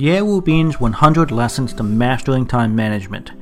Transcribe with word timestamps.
Ye 0.00 0.16
Wubin's 0.20 0.80
100 0.80 1.30
Lessons 1.30 1.74
to 1.74 1.82
Mastering 1.82 2.46
Time 2.46 2.74
Management. 2.74 3.32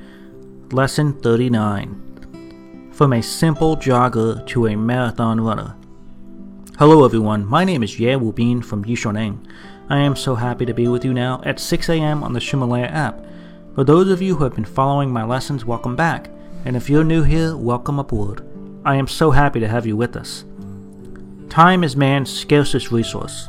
Lesson 0.72 1.12
39. 1.12 2.90
From 2.92 3.12
a 3.12 3.22
simple 3.22 3.76
jogger 3.76 4.44
to 4.48 4.66
a 4.66 4.74
marathon 4.74 5.40
runner. 5.40 5.76
Hello 6.76 7.04
everyone, 7.04 7.46
my 7.46 7.62
name 7.62 7.84
is 7.84 8.00
Ye 8.00 8.08
Wubin 8.08 8.64
from 8.64 8.84
Yishoneng. 8.84 9.48
I 9.88 9.98
am 9.98 10.16
so 10.16 10.34
happy 10.34 10.66
to 10.66 10.74
be 10.74 10.88
with 10.88 11.04
you 11.04 11.14
now 11.14 11.40
at 11.44 11.60
6 11.60 11.90
a.m. 11.90 12.24
on 12.24 12.32
the 12.32 12.40
Ximalaya 12.40 12.90
app. 12.90 13.24
For 13.76 13.84
those 13.84 14.10
of 14.10 14.20
you 14.20 14.34
who 14.34 14.42
have 14.42 14.56
been 14.56 14.64
following 14.64 15.12
my 15.12 15.22
lessons, 15.22 15.64
welcome 15.64 15.94
back. 15.94 16.28
And 16.64 16.74
if 16.74 16.90
you're 16.90 17.04
new 17.04 17.22
here, 17.22 17.56
welcome 17.56 18.00
aboard. 18.00 18.44
I 18.84 18.96
am 18.96 19.06
so 19.06 19.30
happy 19.30 19.60
to 19.60 19.68
have 19.68 19.86
you 19.86 19.96
with 19.96 20.16
us. 20.16 20.44
Time 21.48 21.84
is 21.84 21.94
man's 21.94 22.36
scarcest 22.36 22.90
resource. 22.90 23.48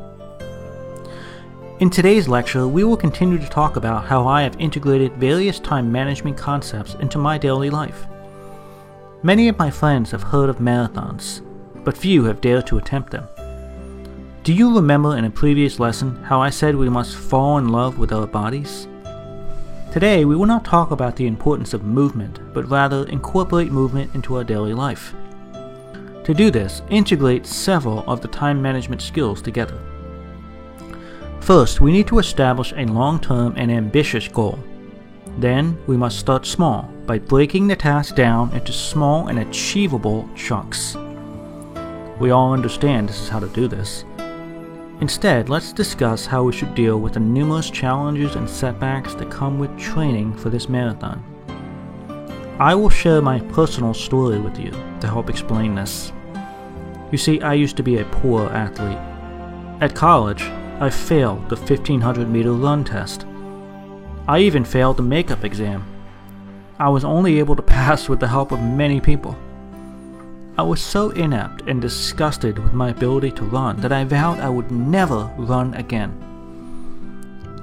In 1.81 1.89
today's 1.89 2.27
lecture, 2.27 2.67
we 2.67 2.83
will 2.83 2.95
continue 2.95 3.39
to 3.39 3.49
talk 3.49 3.75
about 3.75 4.05
how 4.05 4.27
I 4.27 4.43
have 4.43 4.55
integrated 4.59 5.13
various 5.13 5.57
time 5.57 5.91
management 5.91 6.37
concepts 6.37 6.93
into 6.99 7.17
my 7.17 7.39
daily 7.39 7.71
life. 7.71 8.05
Many 9.23 9.47
of 9.47 9.57
my 9.57 9.71
friends 9.71 10.11
have 10.11 10.21
heard 10.21 10.47
of 10.47 10.57
marathons, 10.57 11.41
but 11.83 11.97
few 11.97 12.23
have 12.25 12.39
dared 12.39 12.67
to 12.67 12.77
attempt 12.77 13.09
them. 13.09 13.27
Do 14.43 14.53
you 14.53 14.75
remember 14.75 15.17
in 15.17 15.25
a 15.25 15.31
previous 15.31 15.79
lesson 15.79 16.21
how 16.21 16.39
I 16.39 16.51
said 16.51 16.75
we 16.75 16.87
must 16.87 17.15
fall 17.15 17.57
in 17.57 17.69
love 17.69 17.97
with 17.97 18.13
our 18.13 18.27
bodies? 18.27 18.87
Today, 19.91 20.23
we 20.23 20.35
will 20.35 20.45
not 20.45 20.63
talk 20.63 20.91
about 20.91 21.15
the 21.15 21.25
importance 21.25 21.73
of 21.73 21.81
movement, 21.81 22.53
but 22.53 22.69
rather 22.69 23.07
incorporate 23.07 23.71
movement 23.71 24.13
into 24.13 24.37
our 24.37 24.43
daily 24.43 24.75
life. 24.75 25.15
To 26.25 26.33
do 26.35 26.51
this, 26.51 26.83
integrate 26.91 27.47
several 27.47 28.07
of 28.07 28.21
the 28.21 28.27
time 28.27 28.61
management 28.61 29.01
skills 29.01 29.41
together. 29.41 29.81
First, 31.41 31.81
we 31.81 31.91
need 31.91 32.07
to 32.07 32.19
establish 32.19 32.71
a 32.71 32.85
long 32.85 33.19
term 33.19 33.55
and 33.57 33.71
ambitious 33.71 34.27
goal. 34.27 34.59
Then, 35.39 35.77
we 35.87 35.97
must 35.97 36.19
start 36.19 36.45
small 36.45 36.83
by 37.07 37.17
breaking 37.17 37.67
the 37.67 37.75
task 37.75 38.15
down 38.15 38.53
into 38.53 38.71
small 38.71 39.27
and 39.27 39.39
achievable 39.39 40.29
chunks. 40.35 40.95
We 42.19 42.29
all 42.29 42.53
understand 42.53 43.09
this 43.09 43.19
is 43.19 43.27
how 43.27 43.39
to 43.39 43.47
do 43.49 43.67
this. 43.67 44.05
Instead, 45.01 45.49
let's 45.49 45.73
discuss 45.73 46.27
how 46.27 46.43
we 46.43 46.53
should 46.53 46.75
deal 46.75 46.99
with 46.99 47.13
the 47.13 47.19
numerous 47.19 47.71
challenges 47.71 48.35
and 48.35 48.47
setbacks 48.47 49.15
that 49.15 49.31
come 49.31 49.57
with 49.57 49.75
training 49.79 50.35
for 50.35 50.51
this 50.51 50.69
marathon. 50.69 51.23
I 52.59 52.75
will 52.75 52.91
share 52.91 53.19
my 53.19 53.39
personal 53.39 53.95
story 53.95 54.39
with 54.39 54.59
you 54.59 54.69
to 54.99 55.07
help 55.07 55.27
explain 55.27 55.73
this. 55.73 56.13
You 57.11 57.17
see, 57.17 57.41
I 57.41 57.55
used 57.55 57.77
to 57.77 57.83
be 57.83 57.97
a 57.97 58.05
poor 58.05 58.47
athlete. 58.49 58.99
At 59.81 59.95
college, 59.95 60.43
I 60.81 60.89
failed 60.89 61.47
the 61.47 61.55
1500 61.55 62.27
meter 62.27 62.53
run 62.53 62.83
test. 62.83 63.27
I 64.27 64.39
even 64.39 64.65
failed 64.65 64.97
the 64.97 65.03
makeup 65.03 65.45
exam. 65.45 65.85
I 66.79 66.89
was 66.89 67.05
only 67.05 67.37
able 67.37 67.55
to 67.55 67.61
pass 67.77 68.09
with 68.09 68.19
the 68.19 68.27
help 68.27 68.51
of 68.51 68.63
many 68.63 68.99
people. 68.99 69.37
I 70.57 70.63
was 70.63 70.81
so 70.81 71.11
inept 71.11 71.61
and 71.67 71.79
disgusted 71.79 72.57
with 72.57 72.73
my 72.73 72.89
ability 72.89 73.29
to 73.33 73.43
run 73.43 73.79
that 73.81 73.91
I 73.91 74.05
vowed 74.05 74.39
I 74.39 74.49
would 74.49 74.71
never 74.71 75.31
run 75.37 75.75
again. 75.75 76.11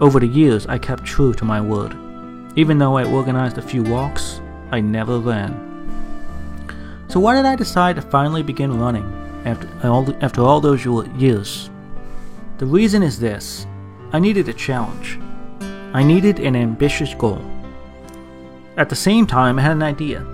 Over 0.00 0.20
the 0.20 0.28
years, 0.28 0.68
I 0.68 0.78
kept 0.78 1.04
true 1.04 1.34
to 1.34 1.44
my 1.44 1.60
word. 1.60 1.96
Even 2.54 2.78
though 2.78 2.96
I 2.96 3.02
organized 3.02 3.58
a 3.58 3.62
few 3.62 3.82
walks, 3.82 4.40
I 4.70 4.80
never 4.80 5.18
ran. 5.18 5.58
So 7.08 7.18
why 7.18 7.34
did 7.34 7.46
I 7.46 7.56
decide 7.56 7.96
to 7.96 8.02
finally 8.02 8.44
begin 8.44 8.78
running 8.78 9.42
after 9.44 9.68
all, 9.82 10.06
after 10.22 10.42
all 10.42 10.60
those 10.60 10.84
years? 10.84 11.68
The 12.58 12.66
reason 12.66 13.04
is 13.04 13.20
this 13.20 13.69
I 14.12 14.19
needed 14.19 14.48
a 14.48 14.52
challenge. 14.52 15.20
I 15.94 16.02
needed 16.02 16.41
an 16.41 16.56
ambitious 16.56 17.14
goal. 17.14 17.41
At 18.76 18.88
the 18.88 18.96
same 18.96 19.28
time, 19.28 19.60
I 19.60 19.62
had 19.62 19.76
an 19.76 19.82
idea. 19.84 20.26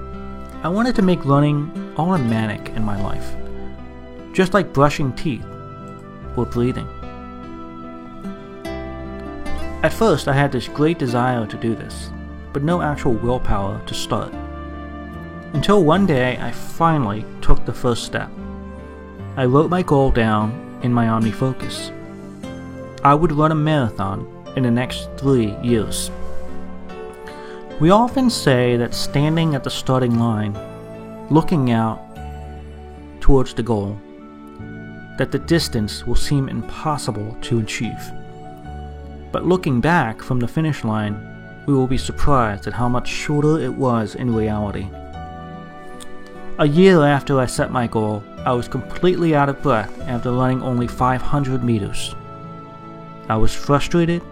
I 0.62 0.68
wanted 0.68 0.96
to 0.96 1.02
make 1.02 1.22
running 1.26 1.70
automatic 1.98 2.70
in 2.70 2.82
my 2.82 2.98
life, 3.02 3.36
just 4.32 4.54
like 4.54 4.72
brushing 4.72 5.12
teeth 5.12 5.44
or 6.34 6.46
breathing. 6.46 6.88
At 9.82 9.92
first, 9.92 10.26
I 10.26 10.32
had 10.32 10.50
this 10.50 10.66
great 10.66 10.98
desire 10.98 11.46
to 11.46 11.58
do 11.58 11.74
this, 11.74 12.10
but 12.54 12.62
no 12.62 12.80
actual 12.80 13.12
willpower 13.12 13.82
to 13.84 13.92
start. 13.92 14.32
Until 15.52 15.84
one 15.84 16.06
day, 16.06 16.38
I 16.38 16.52
finally 16.52 17.26
took 17.42 17.66
the 17.66 17.74
first 17.74 18.04
step. 18.04 18.30
I 19.36 19.44
wrote 19.44 19.68
my 19.68 19.82
goal 19.82 20.10
down 20.10 20.78
in 20.82 20.90
my 20.90 21.04
OmniFocus. 21.04 21.92
I 23.04 23.12
would 23.12 23.32
run 23.32 23.52
a 23.52 23.54
marathon 23.54 24.26
in 24.56 24.62
the 24.62 24.70
next 24.70 25.10
three 25.18 25.54
years. 25.62 26.10
We 27.78 27.90
often 27.90 28.30
say 28.30 28.78
that 28.78 28.94
standing 28.94 29.54
at 29.54 29.62
the 29.62 29.70
starting 29.70 30.18
line, 30.18 30.56
looking 31.28 31.70
out 31.70 32.00
towards 33.20 33.52
the 33.52 33.62
goal, 33.62 33.98
that 35.18 35.30
the 35.30 35.38
distance 35.38 36.06
will 36.06 36.14
seem 36.14 36.48
impossible 36.48 37.36
to 37.42 37.58
achieve. 37.58 38.10
But 39.32 39.44
looking 39.44 39.82
back 39.82 40.22
from 40.22 40.40
the 40.40 40.48
finish 40.48 40.82
line, 40.82 41.18
we 41.66 41.74
will 41.74 41.86
be 41.86 41.98
surprised 41.98 42.66
at 42.66 42.72
how 42.72 42.88
much 42.88 43.06
shorter 43.06 43.58
it 43.58 43.74
was 43.74 44.14
in 44.14 44.34
reality. 44.34 44.88
A 46.58 46.66
year 46.66 47.02
after 47.04 47.38
I 47.38 47.44
set 47.44 47.70
my 47.70 47.86
goal, 47.86 48.24
I 48.46 48.52
was 48.52 48.66
completely 48.66 49.34
out 49.34 49.50
of 49.50 49.60
breath 49.60 49.92
after 50.08 50.32
running 50.32 50.62
only 50.62 50.86
500 50.86 51.62
meters. 51.62 52.14
I 53.28 53.36
was 53.36 53.54
frustrated, 53.54 54.22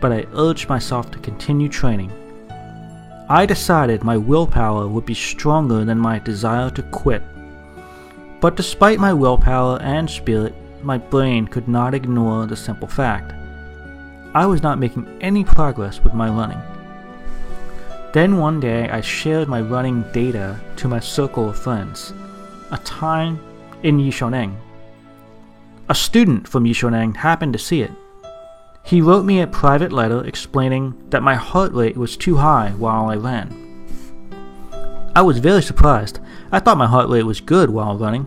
but 0.00 0.12
I 0.12 0.26
urged 0.34 0.68
myself 0.68 1.10
to 1.10 1.18
continue 1.18 1.68
training. 1.68 2.12
I 3.28 3.46
decided 3.46 4.04
my 4.04 4.18
willpower 4.18 4.86
would 4.86 5.06
be 5.06 5.14
stronger 5.14 5.84
than 5.84 5.98
my 5.98 6.18
desire 6.18 6.68
to 6.70 6.82
quit. 6.82 7.22
But 8.40 8.56
despite 8.56 8.98
my 8.98 9.14
willpower 9.14 9.80
and 9.80 10.10
spirit, 10.10 10.54
my 10.82 10.98
brain 10.98 11.46
could 11.46 11.68
not 11.68 11.94
ignore 11.94 12.44
the 12.44 12.56
simple 12.56 12.86
fact. 12.86 13.32
I 14.34 14.44
was 14.44 14.62
not 14.62 14.78
making 14.78 15.06
any 15.22 15.42
progress 15.42 16.04
with 16.04 16.12
my 16.12 16.28
running. 16.28 16.60
Then 18.12 18.36
one 18.36 18.60
day 18.60 18.90
I 18.90 19.00
shared 19.00 19.48
my 19.48 19.62
running 19.62 20.04
data 20.12 20.60
to 20.76 20.88
my 20.88 21.00
circle 21.00 21.48
of 21.48 21.58
friends, 21.58 22.12
a 22.70 22.76
time 22.78 23.40
in 23.82 23.96
Yishoneng. 23.96 24.54
A 25.88 25.94
student 25.94 26.46
from 26.46 26.64
Yishoneng 26.64 27.16
happened 27.16 27.54
to 27.54 27.58
see 27.58 27.80
it 27.80 27.92
he 28.84 29.00
wrote 29.00 29.24
me 29.24 29.40
a 29.40 29.46
private 29.46 29.90
letter 29.90 30.22
explaining 30.24 30.94
that 31.08 31.22
my 31.22 31.34
heart 31.34 31.72
rate 31.72 31.96
was 31.96 32.18
too 32.18 32.36
high 32.36 32.70
while 32.76 33.06
I 33.06 33.16
ran. 33.16 33.48
I 35.16 35.22
was 35.22 35.38
very 35.38 35.62
surprised. 35.62 36.20
I 36.52 36.60
thought 36.60 36.76
my 36.76 36.86
heart 36.86 37.08
rate 37.08 37.22
was 37.22 37.40
good 37.40 37.70
while 37.70 37.96
running. 37.96 38.26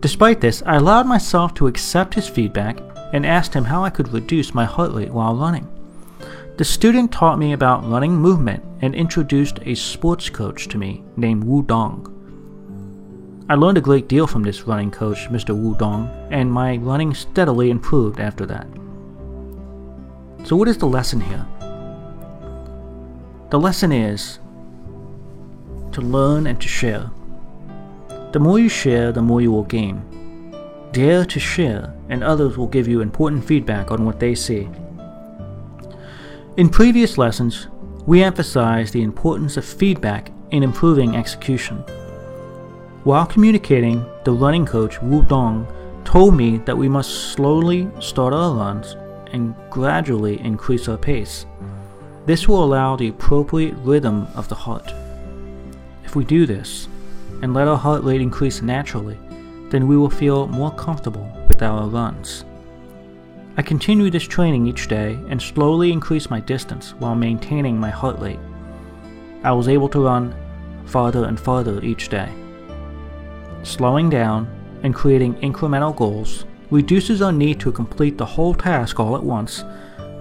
Despite 0.00 0.40
this, 0.40 0.64
I 0.66 0.76
allowed 0.76 1.06
myself 1.06 1.54
to 1.54 1.68
accept 1.68 2.14
his 2.14 2.26
feedback 2.28 2.80
and 3.12 3.24
asked 3.24 3.54
him 3.54 3.64
how 3.64 3.84
I 3.84 3.90
could 3.90 4.12
reduce 4.12 4.52
my 4.52 4.64
heart 4.64 4.92
rate 4.92 5.12
while 5.12 5.36
running. 5.36 5.68
The 6.56 6.64
student 6.64 7.12
taught 7.12 7.38
me 7.38 7.52
about 7.52 7.88
running 7.88 8.16
movement 8.16 8.64
and 8.82 8.96
introduced 8.96 9.60
a 9.62 9.76
sports 9.76 10.28
coach 10.28 10.66
to 10.68 10.78
me 10.78 11.04
named 11.16 11.44
Wu 11.44 11.62
Dong. 11.62 12.14
I 13.48 13.54
learned 13.54 13.78
a 13.78 13.82
great 13.82 14.08
deal 14.08 14.26
from 14.26 14.42
this 14.42 14.66
running 14.66 14.90
coach, 14.90 15.28
Mr. 15.28 15.54
Wu 15.54 15.76
Dong, 15.76 16.10
and 16.32 16.52
my 16.52 16.78
running 16.78 17.14
steadily 17.14 17.70
improved 17.70 18.18
after 18.18 18.44
that. 18.46 18.66
So, 20.44 20.56
what 20.56 20.68
is 20.68 20.78
the 20.78 20.86
lesson 20.86 21.20
here? 21.20 21.46
The 23.50 23.58
lesson 23.58 23.92
is 23.92 24.38
to 25.92 26.00
learn 26.00 26.46
and 26.46 26.60
to 26.60 26.68
share. 26.68 27.10
The 28.32 28.38
more 28.38 28.58
you 28.58 28.68
share, 28.68 29.10
the 29.10 29.22
more 29.22 29.40
you 29.40 29.50
will 29.50 29.64
gain. 29.64 30.02
Dare 30.92 31.24
to 31.24 31.40
share, 31.40 31.94
and 32.08 32.22
others 32.22 32.56
will 32.56 32.66
give 32.66 32.86
you 32.86 33.00
important 33.00 33.44
feedback 33.44 33.90
on 33.90 34.04
what 34.04 34.20
they 34.20 34.34
see. 34.34 34.68
In 36.56 36.68
previous 36.68 37.18
lessons, 37.18 37.68
we 38.06 38.22
emphasized 38.22 38.92
the 38.92 39.02
importance 39.02 39.56
of 39.56 39.64
feedback 39.64 40.30
in 40.50 40.62
improving 40.62 41.16
execution. 41.16 41.78
While 43.04 43.26
communicating, 43.26 44.04
the 44.24 44.32
running 44.32 44.66
coach 44.66 45.00
Wu 45.02 45.22
Dong 45.22 45.66
told 46.04 46.34
me 46.34 46.58
that 46.58 46.76
we 46.76 46.88
must 46.88 47.32
slowly 47.32 47.88
start 48.00 48.32
our 48.32 48.54
runs 48.54 48.96
and 49.32 49.54
gradually 49.70 50.40
increase 50.40 50.88
our 50.88 50.96
pace. 50.96 51.46
This 52.26 52.46
will 52.46 52.62
allow 52.62 52.96
the 52.96 53.08
appropriate 53.08 53.74
rhythm 53.78 54.26
of 54.34 54.48
the 54.48 54.54
heart. 54.54 54.92
If 56.04 56.16
we 56.16 56.24
do 56.24 56.46
this, 56.46 56.88
and 57.42 57.54
let 57.54 57.68
our 57.68 57.76
heart 57.76 58.02
rate 58.02 58.20
increase 58.20 58.62
naturally, 58.62 59.18
then 59.70 59.86
we 59.86 59.96
will 59.96 60.10
feel 60.10 60.46
more 60.48 60.72
comfortable 60.72 61.30
with 61.46 61.62
our 61.62 61.88
runs. 61.88 62.44
I 63.56 63.62
continue 63.62 64.10
this 64.10 64.24
training 64.24 64.66
each 64.66 64.88
day 64.88 65.18
and 65.28 65.40
slowly 65.40 65.92
increase 65.92 66.30
my 66.30 66.40
distance 66.40 66.94
while 66.94 67.14
maintaining 67.14 67.78
my 67.78 67.90
heart 67.90 68.18
rate. 68.18 68.38
I 69.42 69.52
was 69.52 69.68
able 69.68 69.88
to 69.90 70.04
run 70.04 70.34
farther 70.86 71.24
and 71.24 71.38
farther 71.38 71.82
each 71.82 72.08
day. 72.08 72.32
Slowing 73.62 74.08
down 74.08 74.48
and 74.82 74.94
creating 74.94 75.34
incremental 75.36 75.94
goals 75.94 76.44
reduces 76.70 77.22
our 77.22 77.32
need 77.32 77.58
to 77.60 77.72
complete 77.72 78.18
the 78.18 78.26
whole 78.26 78.54
task 78.54 79.00
all 79.00 79.16
at 79.16 79.22
once 79.22 79.64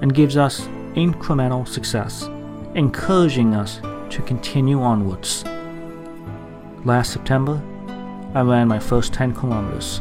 and 0.02 0.14
gives 0.14 0.38
us 0.38 0.62
incremental 0.96 1.68
success, 1.68 2.24
encouraging 2.76 3.54
us 3.54 3.82
to 4.10 4.22
continue 4.22 4.82
onwards. 4.82 5.44
Last 6.86 7.12
September, 7.12 7.62
I 8.34 8.42
ran 8.42 8.68
my 8.68 8.80
first 8.80 9.14
10 9.14 9.34
kilometers. 9.34 10.00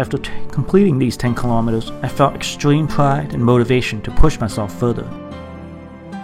After 0.00 0.18
t- 0.18 0.30
completing 0.50 0.98
these 0.98 1.16
10 1.16 1.34
kilometers, 1.34 1.90
I 2.02 2.08
felt 2.08 2.34
extreme 2.34 2.88
pride 2.88 3.34
and 3.34 3.44
motivation 3.44 4.00
to 4.02 4.10
push 4.10 4.40
myself 4.40 4.76
further. 4.78 5.04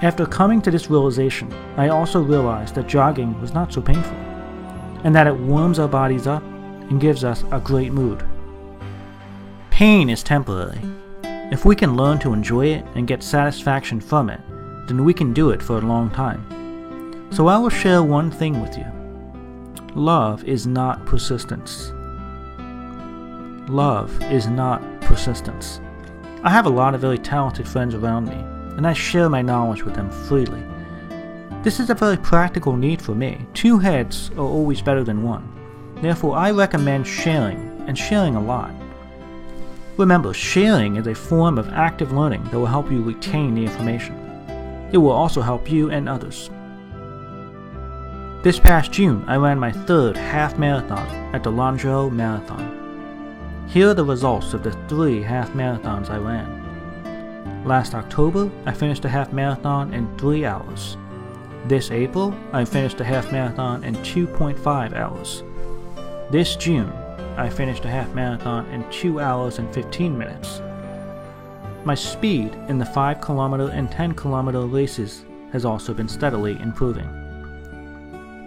After 0.02 0.26
coming 0.26 0.60
to 0.62 0.70
this 0.70 0.90
realization, 0.90 1.52
I 1.76 1.88
also 1.88 2.20
realized 2.22 2.74
that 2.74 2.88
jogging 2.88 3.40
was 3.40 3.54
not 3.54 3.72
so 3.72 3.80
painful, 3.80 4.16
and 5.04 5.14
that 5.14 5.26
it 5.26 5.36
warms 5.36 5.78
our 5.78 5.88
bodies 5.88 6.26
up 6.26 6.42
and 6.42 7.00
gives 7.00 7.24
us 7.24 7.44
a 7.52 7.60
great 7.60 7.92
mood. 7.92 8.24
Pain 9.74 10.08
is 10.08 10.22
temporary. 10.22 10.80
If 11.50 11.64
we 11.64 11.74
can 11.74 11.96
learn 11.96 12.20
to 12.20 12.32
enjoy 12.32 12.66
it 12.66 12.84
and 12.94 13.08
get 13.08 13.24
satisfaction 13.24 14.00
from 14.00 14.30
it, 14.30 14.40
then 14.86 15.04
we 15.04 15.12
can 15.12 15.32
do 15.32 15.50
it 15.50 15.60
for 15.60 15.78
a 15.78 15.80
long 15.80 16.10
time. 16.10 17.26
So 17.32 17.48
I 17.48 17.58
will 17.58 17.70
share 17.70 18.00
one 18.00 18.30
thing 18.30 18.62
with 18.62 18.78
you. 18.78 18.86
Love 19.96 20.44
is 20.44 20.64
not 20.64 21.04
persistence. 21.06 21.90
Love 23.68 24.22
is 24.30 24.46
not 24.46 24.80
persistence. 25.00 25.80
I 26.44 26.50
have 26.50 26.66
a 26.66 26.70
lot 26.70 26.94
of 26.94 27.00
very 27.00 27.18
talented 27.18 27.66
friends 27.66 27.96
around 27.96 28.26
me, 28.26 28.36
and 28.76 28.86
I 28.86 28.92
share 28.92 29.28
my 29.28 29.42
knowledge 29.42 29.82
with 29.82 29.96
them 29.96 30.08
freely. 30.08 30.62
This 31.64 31.80
is 31.80 31.90
a 31.90 31.94
very 31.94 32.16
practical 32.16 32.76
need 32.76 33.02
for 33.02 33.16
me. 33.16 33.44
Two 33.54 33.80
heads 33.80 34.30
are 34.36 34.46
always 34.46 34.80
better 34.80 35.02
than 35.02 35.24
one. 35.24 35.50
Therefore, 36.00 36.36
I 36.36 36.52
recommend 36.52 37.08
sharing, 37.08 37.58
and 37.88 37.98
sharing 37.98 38.36
a 38.36 38.40
lot. 38.40 38.70
Remember, 39.96 40.34
sharing 40.34 40.96
is 40.96 41.06
a 41.06 41.14
form 41.14 41.56
of 41.56 41.68
active 41.68 42.12
learning 42.12 42.44
that 42.44 42.58
will 42.58 42.66
help 42.66 42.90
you 42.90 43.02
retain 43.02 43.54
the 43.54 43.64
information. 43.64 44.16
It 44.92 44.98
will 44.98 45.12
also 45.12 45.40
help 45.40 45.70
you 45.70 45.90
and 45.90 46.08
others. 46.08 46.50
This 48.42 48.58
past 48.58 48.92
June, 48.92 49.24
I 49.26 49.36
ran 49.36 49.58
my 49.58 49.72
third 49.72 50.16
half 50.16 50.58
marathon 50.58 51.06
at 51.34 51.42
the 51.42 51.50
Lanzhou 51.50 52.12
Marathon. 52.12 53.64
Here 53.68 53.88
are 53.88 53.94
the 53.94 54.04
results 54.04 54.52
of 54.52 54.62
the 54.62 54.72
three 54.88 55.22
half 55.22 55.50
marathons 55.50 56.10
I 56.10 56.18
ran. 56.18 57.64
Last 57.64 57.94
October, 57.94 58.50
I 58.66 58.72
finished 58.72 59.06
a 59.06 59.08
half 59.08 59.32
marathon 59.32 59.94
in 59.94 60.18
3 60.18 60.44
hours. 60.44 60.98
This 61.66 61.90
April, 61.90 62.34
I 62.52 62.66
finished 62.66 63.00
a 63.00 63.04
half 63.04 63.32
marathon 63.32 63.82
in 63.84 63.94
2.5 63.96 64.92
hours. 64.92 65.42
This 66.30 66.56
June, 66.56 66.92
I 67.36 67.50
finished 67.50 67.84
a 67.84 67.90
half 67.90 68.14
marathon 68.14 68.66
in 68.70 68.88
2 68.90 69.18
hours 69.18 69.58
and 69.58 69.72
15 69.74 70.16
minutes. 70.16 70.62
My 71.84 71.94
speed 71.94 72.54
in 72.68 72.78
the 72.78 72.86
5 72.86 73.20
kilometer 73.20 73.70
and 73.70 73.90
10 73.90 74.14
kilometer 74.14 74.60
races 74.60 75.24
has 75.52 75.64
also 75.64 75.92
been 75.92 76.08
steadily 76.08 76.52
improving. 76.60 77.08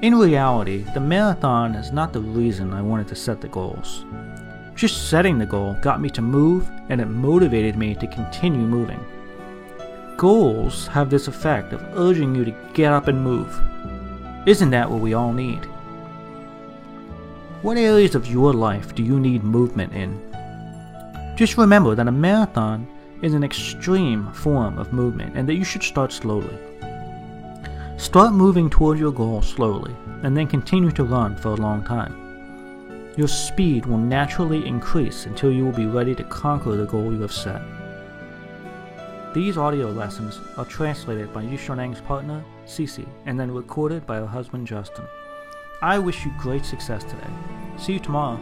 In 0.02 0.16
reality, 0.16 0.86
the 0.94 1.00
marathon 1.02 1.76
is 1.76 1.92
not 1.92 2.14
the 2.14 2.22
reason 2.22 2.74
I 2.74 2.82
wanted 2.82 3.08
to 3.10 3.16
set 3.16 3.42
the 3.42 3.50
goals. 3.50 4.06
Just 4.76 5.10
setting 5.10 5.38
the 5.38 5.46
goal 5.46 5.76
got 5.82 6.00
me 6.00 6.10
to 6.12 6.22
move 6.22 6.70
and 6.90 7.02
it 7.02 7.08
motivated 7.08 7.76
me 7.76 7.94
to 7.96 8.08
continue 8.08 8.66
moving. 8.66 9.04
Goals 10.16 10.88
have 10.88 11.10
this 11.10 11.28
effect 11.28 11.74
of 11.74 11.84
urging 11.98 12.34
you 12.36 12.46
to 12.46 12.56
get 12.74 12.94
up 12.94 13.08
and 13.08 13.22
move. 13.22 13.50
Isn't 14.48 14.70
that 14.70 14.90
what 14.90 15.02
we 15.02 15.14
all 15.14 15.34
need? 15.34 15.68
What 17.64 17.78
areas 17.78 18.14
of 18.14 18.28
your 18.28 18.54
life 18.54 18.94
do 18.94 19.02
you 19.02 19.20
need 19.20 19.44
movement 19.44 19.92
in? 19.92 20.22
Just 21.36 21.58
remember 21.58 21.96
that 21.96 22.08
a 22.08 22.12
marathon 22.12 22.88
is 23.24 23.34
an 23.34 23.44
extreme 23.44 24.32
form 24.32 24.78
of 24.78 24.94
movement 24.94 25.36
and 25.36 25.50
that 25.50 25.56
you 25.56 25.64
should 25.64 25.82
start 25.82 26.12
slowly. 26.14 26.56
Start 27.98 28.34
moving 28.34 28.70
toward 28.70 29.00
your 29.00 29.12
goal 29.12 29.42
slowly, 29.42 29.96
and 30.22 30.38
then 30.38 30.46
continue 30.46 30.92
to 30.92 31.04
run 31.04 31.36
for 31.36 31.50
a 31.50 31.56
long 31.56 31.84
time. 31.84 33.14
Your 33.18 33.28
speed 33.28 33.88
will 33.88 33.98
naturally 33.98 34.64
increase 34.68 35.26
until 35.26 35.52
you 35.52 35.66
will 35.66 35.72
be 35.72 35.88
ready 35.88 36.14
to 36.14 36.24
conquer 36.26 36.76
the 36.76 36.86
goal 36.86 37.12
you 37.12 37.22
have 37.22 37.34
set. 37.34 37.64
These 39.34 39.58
audio 39.58 39.90
lessons 39.90 40.40
are 40.58 40.66
translated 40.66 41.34
by 41.34 41.44
Yishunang's 41.44 42.02
partner, 42.02 42.46
Cece, 42.68 43.08
and 43.26 43.40
then 43.40 43.50
recorded 43.50 44.06
by 44.06 44.18
her 44.18 44.28
husband, 44.28 44.68
Justin. 44.68 45.06
I 45.82 46.00
wish 46.00 46.26
you 46.26 46.32
great 46.38 46.66
success 46.66 47.04
today. 47.04 47.30
See 47.78 47.94
you 47.94 48.00
tomorrow. 48.00 48.40